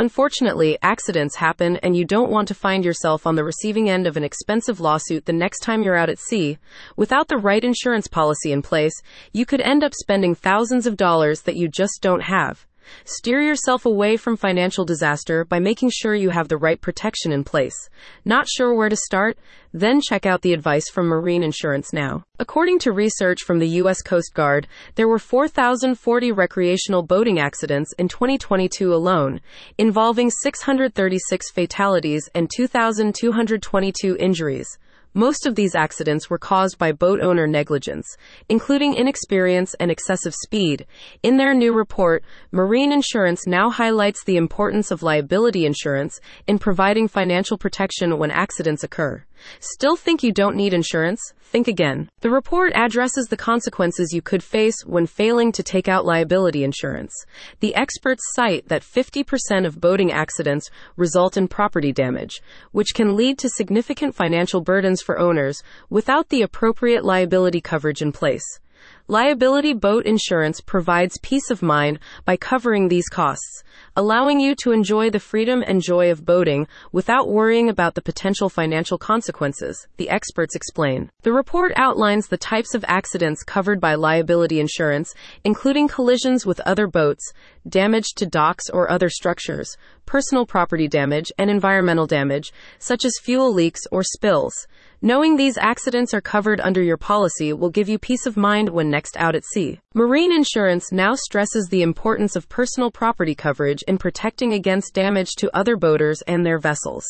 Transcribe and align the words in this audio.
Unfortunately, 0.00 0.78
accidents 0.80 1.36
happen 1.36 1.76
and 1.82 1.94
you 1.94 2.06
don't 2.06 2.30
want 2.30 2.48
to 2.48 2.54
find 2.54 2.86
yourself 2.86 3.26
on 3.26 3.34
the 3.34 3.44
receiving 3.44 3.90
end 3.90 4.06
of 4.06 4.16
an 4.16 4.24
expensive 4.24 4.80
lawsuit 4.80 5.26
the 5.26 5.32
next 5.34 5.58
time 5.58 5.82
you're 5.82 5.94
out 5.94 6.08
at 6.08 6.18
sea. 6.18 6.56
Without 6.96 7.28
the 7.28 7.36
right 7.36 7.62
insurance 7.62 8.06
policy 8.06 8.50
in 8.50 8.62
place, 8.62 8.94
you 9.34 9.44
could 9.44 9.60
end 9.60 9.84
up 9.84 9.92
spending 9.92 10.34
thousands 10.34 10.86
of 10.86 10.96
dollars 10.96 11.42
that 11.42 11.56
you 11.56 11.68
just 11.68 11.98
don't 12.00 12.22
have. 12.22 12.66
Steer 13.04 13.40
yourself 13.40 13.84
away 13.86 14.16
from 14.16 14.36
financial 14.36 14.84
disaster 14.84 15.44
by 15.44 15.58
making 15.58 15.90
sure 15.90 16.14
you 16.14 16.30
have 16.30 16.48
the 16.48 16.56
right 16.56 16.80
protection 16.80 17.32
in 17.32 17.44
place. 17.44 17.88
Not 18.24 18.48
sure 18.48 18.74
where 18.74 18.88
to 18.88 18.96
start? 18.96 19.38
Then 19.72 20.00
check 20.00 20.26
out 20.26 20.42
the 20.42 20.52
advice 20.52 20.90
from 20.90 21.06
Marine 21.06 21.42
Insurance 21.42 21.92
Now. 21.92 22.24
According 22.38 22.80
to 22.80 22.92
research 22.92 23.42
from 23.42 23.58
the 23.58 23.68
U.S. 23.68 24.02
Coast 24.02 24.34
Guard, 24.34 24.66
there 24.96 25.08
were 25.08 25.18
4,040 25.18 26.32
recreational 26.32 27.02
boating 27.02 27.38
accidents 27.38 27.92
in 27.98 28.08
2022 28.08 28.92
alone, 28.92 29.40
involving 29.78 30.30
636 30.30 31.50
fatalities 31.52 32.28
and 32.34 32.50
2,222 32.54 34.16
injuries. 34.18 34.78
Most 35.14 35.44
of 35.44 35.56
these 35.56 35.74
accidents 35.74 36.30
were 36.30 36.38
caused 36.38 36.78
by 36.78 36.92
boat 36.92 37.20
owner 37.20 37.48
negligence, 37.48 38.06
including 38.48 38.94
inexperience 38.94 39.74
and 39.80 39.90
excessive 39.90 40.34
speed. 40.34 40.86
In 41.24 41.36
their 41.36 41.52
new 41.52 41.72
report, 41.72 42.22
Marine 42.52 42.92
Insurance 42.92 43.44
now 43.46 43.70
highlights 43.70 44.22
the 44.22 44.36
importance 44.36 44.92
of 44.92 45.02
liability 45.02 45.66
insurance 45.66 46.20
in 46.46 46.60
providing 46.60 47.08
financial 47.08 47.58
protection 47.58 48.18
when 48.18 48.30
accidents 48.30 48.84
occur. 48.84 49.24
Still 49.58 49.96
think 49.96 50.22
you 50.22 50.32
don't 50.32 50.56
need 50.56 50.74
insurance? 50.74 51.20
Think 51.40 51.66
again. 51.66 52.08
The 52.20 52.30
report 52.30 52.72
addresses 52.76 53.26
the 53.26 53.36
consequences 53.36 54.12
you 54.12 54.22
could 54.22 54.42
face 54.42 54.84
when 54.86 55.06
failing 55.06 55.50
to 55.52 55.62
take 55.62 55.88
out 55.88 56.04
liability 56.04 56.62
insurance. 56.62 57.12
The 57.58 57.74
experts 57.74 58.22
cite 58.34 58.68
that 58.68 58.82
50% 58.82 59.66
of 59.66 59.80
boating 59.80 60.12
accidents 60.12 60.70
result 60.96 61.36
in 61.36 61.48
property 61.48 61.92
damage, 61.92 62.40
which 62.70 62.94
can 62.94 63.16
lead 63.16 63.38
to 63.38 63.48
significant 63.48 64.14
financial 64.14 64.60
burdens 64.60 64.99
for 65.00 65.18
owners 65.18 65.62
without 65.88 66.28
the 66.28 66.42
appropriate 66.42 67.04
liability 67.04 67.60
coverage 67.60 68.02
in 68.02 68.12
place. 68.12 68.60
Liability 69.08 69.74
boat 69.74 70.06
insurance 70.06 70.60
provides 70.60 71.18
peace 71.20 71.50
of 71.50 71.62
mind 71.62 71.98
by 72.24 72.36
covering 72.36 72.86
these 72.86 73.08
costs, 73.08 73.64
allowing 73.96 74.38
you 74.38 74.54
to 74.62 74.70
enjoy 74.70 75.10
the 75.10 75.18
freedom 75.18 75.64
and 75.66 75.82
joy 75.82 76.12
of 76.12 76.24
boating 76.24 76.68
without 76.92 77.28
worrying 77.28 77.68
about 77.68 77.96
the 77.96 78.02
potential 78.02 78.48
financial 78.48 78.98
consequences, 78.98 79.88
the 79.96 80.08
experts 80.08 80.54
explain. 80.54 81.10
The 81.22 81.32
report 81.32 81.72
outlines 81.74 82.28
the 82.28 82.36
types 82.36 82.72
of 82.72 82.84
accidents 82.86 83.42
covered 83.42 83.80
by 83.80 83.96
liability 83.96 84.60
insurance, 84.60 85.12
including 85.42 85.88
collisions 85.88 86.46
with 86.46 86.60
other 86.60 86.86
boats, 86.86 87.32
damage 87.68 88.14
to 88.14 88.26
docks 88.26 88.70
or 88.70 88.90
other 88.90 89.10
structures, 89.10 89.76
personal 90.06 90.46
property 90.46 90.86
damage, 90.86 91.32
and 91.36 91.50
environmental 91.50 92.06
damage, 92.06 92.52
such 92.78 93.04
as 93.04 93.18
fuel 93.20 93.52
leaks 93.52 93.80
or 93.90 94.04
spills. 94.04 94.68
Knowing 95.02 95.34
these 95.34 95.56
accidents 95.56 96.12
are 96.12 96.20
covered 96.20 96.60
under 96.60 96.82
your 96.82 96.98
policy 96.98 97.54
will 97.54 97.70
give 97.70 97.88
you 97.88 97.98
peace 97.98 98.26
of 98.26 98.36
mind 98.36 98.68
when 98.68 98.90
next 98.90 99.16
out 99.16 99.34
at 99.34 99.46
sea. 99.46 99.80
Marine 99.94 100.30
insurance 100.30 100.92
now 100.92 101.14
stresses 101.14 101.68
the 101.70 101.80
importance 101.80 102.36
of 102.36 102.50
personal 102.50 102.90
property 102.90 103.34
coverage 103.34 103.82
in 103.88 103.96
protecting 103.96 104.52
against 104.52 104.92
damage 104.92 105.30
to 105.38 105.56
other 105.56 105.74
boaters 105.74 106.20
and 106.26 106.44
their 106.44 106.58
vessels. 106.58 107.02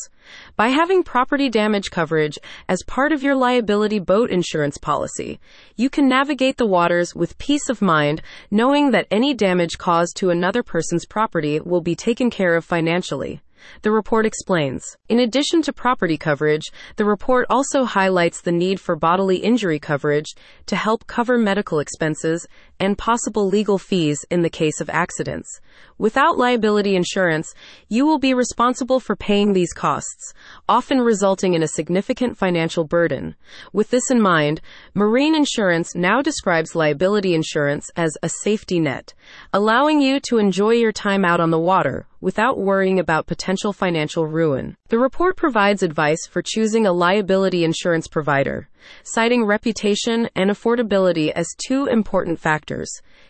By 0.55 0.69
having 0.69 1.03
property 1.03 1.49
damage 1.49 1.91
coverage 1.91 2.39
as 2.69 2.81
part 2.87 3.11
of 3.11 3.23
your 3.23 3.35
liability 3.35 3.99
boat 3.99 4.29
insurance 4.29 4.77
policy, 4.77 5.41
you 5.75 5.89
can 5.89 6.07
navigate 6.07 6.55
the 6.55 6.65
waters 6.65 7.13
with 7.13 7.37
peace 7.39 7.67
of 7.67 7.81
mind, 7.81 8.21
knowing 8.49 8.91
that 8.91 9.07
any 9.11 9.33
damage 9.33 9.77
caused 9.77 10.15
to 10.15 10.29
another 10.29 10.63
person's 10.63 11.05
property 11.05 11.59
will 11.59 11.81
be 11.81 11.95
taken 11.95 12.29
care 12.29 12.55
of 12.55 12.63
financially. 12.63 13.41
The 13.81 13.91
report 13.91 14.25
explains. 14.25 14.97
In 15.09 15.19
addition 15.19 15.61
to 15.63 15.73
property 15.73 16.17
coverage, 16.17 16.71
the 16.95 17.05
report 17.05 17.45
also 17.49 17.85
highlights 17.85 18.41
the 18.41 18.51
need 18.51 18.79
for 18.79 18.95
bodily 18.95 19.37
injury 19.37 19.79
coverage 19.79 20.35
to 20.67 20.75
help 20.75 21.07
cover 21.07 21.37
medical 21.37 21.79
expenses 21.79 22.47
and 22.79 22.97
possible 22.97 23.47
legal 23.47 23.77
fees 23.77 24.25
in 24.29 24.41
the 24.41 24.49
case 24.49 24.81
of 24.81 24.89
accidents. 24.89 25.59
Without 25.97 26.37
liability 26.37 26.95
insurance, 26.95 27.53
you 27.89 28.05
will 28.05 28.17
be 28.17 28.33
responsible 28.33 28.99
for 28.99 29.15
paying 29.15 29.53
these 29.53 29.73
costs, 29.73 30.33
often 30.67 30.99
resulting 30.99 31.53
in 31.53 31.61
a 31.61 31.67
significant 31.67 32.37
financial 32.37 32.83
burden. 32.83 33.35
With 33.71 33.91
this 33.91 34.09
in 34.09 34.19
mind, 34.19 34.61
marine 34.95 35.35
insurance 35.35 35.93
now 35.93 36.21
describes 36.21 36.75
liability 36.75 37.35
insurance 37.35 37.89
as 37.95 38.17
a 38.23 38.29
safety 38.29 38.79
net, 38.79 39.13
allowing 39.53 40.01
you 40.01 40.19
to 40.21 40.39
enjoy 40.39 40.71
your 40.71 40.91
time 40.91 41.23
out 41.23 41.39
on 41.39 41.51
the 41.51 41.59
water 41.59 42.07
without 42.21 42.57
worrying 42.57 42.99
about 42.99 43.25
potential 43.25 43.73
financial 43.73 44.25
ruin. 44.25 44.77
The 44.87 44.99
report 44.99 45.35
provides 45.35 45.83
advice 45.83 46.25
for 46.29 46.41
choosing 46.41 46.85
a 46.85 46.93
liability 46.93 47.63
insurance 47.63 48.07
provider, 48.07 48.69
citing 49.03 49.43
reputation 49.43 50.29
and 50.35 50.49
affordability 50.49 51.31
as 51.31 51.47
two 51.67 51.87
important 51.87 52.39
factors. 52.39 52.89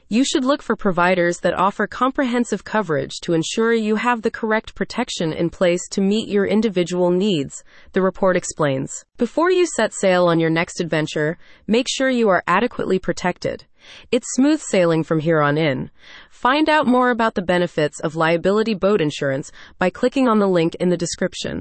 You 0.10 0.26
should 0.26 0.44
look 0.44 0.62
for 0.62 0.76
providers 0.76 1.40
that 1.40 1.58
offer 1.58 1.88
comprehensive 1.88 2.66
coverage 2.66 3.14
to 3.22 3.34
ensure 3.34 3.74
you 3.74 3.96
have 3.96 4.22
the 4.22 4.30
correct 4.30 4.76
protection 4.76 5.32
in 5.32 5.50
place 5.50 5.88
to 5.92 6.02
meet 6.02 6.28
your 6.28 6.46
individual 6.46 7.12
needs, 7.12 7.64
the 7.94 8.02
report 8.02 8.36
explains. 8.36 9.06
Before 9.18 9.50
you 9.50 9.66
set 9.66 9.94
sail 9.94 10.26
on 10.26 10.38
your 10.38 10.50
next 10.50 10.82
adventure, 10.82 11.38
make 11.66 11.88
sure 11.90 12.10
you 12.10 12.28
are 12.28 12.44
adequately 12.46 13.00
protected. 13.00 13.66
It's 14.12 14.28
smooth 14.36 14.62
sailing 14.62 15.04
from 15.04 15.20
here 15.20 15.42
on 15.42 15.58
in. 15.58 15.92
Find 16.30 16.70
out 16.70 16.88
more 16.88 17.12
about 17.12 17.36
the 17.36 17.42
benefits 17.42 18.00
of 18.00 18.16
liability 18.16 18.74
boat 18.74 19.02
insurance 19.02 19.52
by 19.78 19.90
clicking 19.90 20.28
on 20.28 20.40
the 20.40 20.48
link 20.48 20.76
in 20.76 20.90
the 20.90 20.98
description. 20.98 21.60